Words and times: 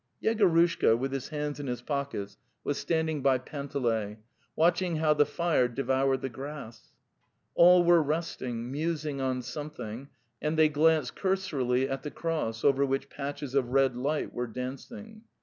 Yegorushka, 0.23 0.97
with 0.97 1.11
his 1.11 1.27
hands 1.29 1.59
in 1.59 1.67
his 1.67 1.83
pockets, 1.83 2.35
was 2.63 2.75
The 2.77 2.81
Steppe 2.81 3.05
245 3.21 3.21
standing 3.21 3.21
by 3.21 3.37
Panteley, 3.37 4.17
watching 4.55 4.95
how 4.95 5.13
the 5.13 5.27
fire 5.27 5.67
de 5.67 5.83
voured 5.83 6.21
the 6.21 6.27
grass. 6.29 6.91
All 7.53 7.83
were 7.83 8.01
resting, 8.01 8.71
musing 8.71 9.21
on 9.21 9.43
something, 9.43 10.09
and 10.41 10.57
they 10.57 10.69
glanced 10.69 11.15
cursorily 11.15 11.87
at 11.87 12.01
the 12.01 12.09
cross 12.09 12.63
over 12.65 12.83
which 12.83 13.11
patches 13.11 13.53
of 13.53 13.69
red 13.69 13.95
light 13.95 14.33
were 14.33 14.47
dancing. 14.47 15.21